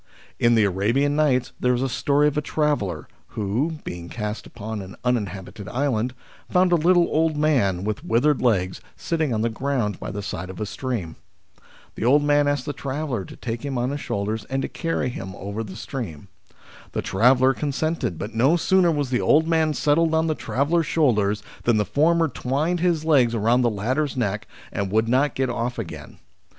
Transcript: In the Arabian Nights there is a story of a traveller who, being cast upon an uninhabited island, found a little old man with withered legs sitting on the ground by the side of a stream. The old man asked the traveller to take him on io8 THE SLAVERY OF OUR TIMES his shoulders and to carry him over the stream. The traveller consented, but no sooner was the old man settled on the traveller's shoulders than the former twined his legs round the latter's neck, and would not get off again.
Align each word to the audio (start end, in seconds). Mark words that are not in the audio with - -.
In 0.39 0.55
the 0.55 0.63
Arabian 0.63 1.15
Nights 1.15 1.51
there 1.59 1.75
is 1.75 1.81
a 1.83 1.87
story 1.87 2.27
of 2.27 2.35
a 2.35 2.41
traveller 2.41 3.07
who, 3.37 3.73
being 3.83 4.09
cast 4.09 4.47
upon 4.47 4.81
an 4.81 4.95
uninhabited 5.05 5.69
island, 5.69 6.15
found 6.49 6.71
a 6.71 6.75
little 6.75 7.03
old 7.05 7.37
man 7.37 7.83
with 7.83 8.03
withered 8.03 8.41
legs 8.41 8.81
sitting 8.97 9.31
on 9.31 9.41
the 9.41 9.47
ground 9.51 9.99
by 9.99 10.09
the 10.09 10.23
side 10.23 10.49
of 10.49 10.59
a 10.59 10.65
stream. 10.65 11.17
The 11.93 12.03
old 12.03 12.23
man 12.23 12.47
asked 12.47 12.65
the 12.65 12.73
traveller 12.73 13.23
to 13.25 13.35
take 13.35 13.63
him 13.63 13.77
on 13.77 13.89
io8 13.89 13.91
THE 13.91 13.91
SLAVERY 13.91 13.91
OF 13.91 13.91
OUR 13.91 13.91
TIMES 13.91 13.91
his 13.91 14.05
shoulders 14.39 14.45
and 14.49 14.61
to 14.63 14.81
carry 14.81 15.09
him 15.09 15.35
over 15.35 15.63
the 15.63 15.75
stream. 15.75 16.27
The 16.93 17.01
traveller 17.03 17.53
consented, 17.53 18.17
but 18.17 18.33
no 18.33 18.55
sooner 18.57 18.89
was 18.91 19.11
the 19.11 19.21
old 19.21 19.47
man 19.47 19.75
settled 19.75 20.15
on 20.15 20.25
the 20.25 20.33
traveller's 20.33 20.87
shoulders 20.87 21.43
than 21.65 21.77
the 21.77 21.85
former 21.85 22.27
twined 22.27 22.79
his 22.79 23.05
legs 23.05 23.35
round 23.35 23.63
the 23.63 23.69
latter's 23.69 24.17
neck, 24.17 24.47
and 24.71 24.91
would 24.91 25.07
not 25.07 25.35
get 25.35 25.51
off 25.51 25.77
again. 25.77 26.17